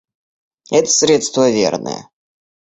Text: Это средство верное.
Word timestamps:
Это 0.71 0.89
средство 0.89 1.47
верное. 1.51 2.09